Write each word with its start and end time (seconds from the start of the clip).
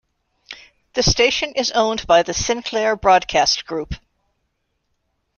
The 0.95 1.03
station 1.03 1.51
is 1.53 1.69
owned 1.73 2.07
by 2.07 2.23
the 2.23 2.33
Sinclair 2.33 2.95
Broadcast 2.95 3.67
Group. 3.67 3.93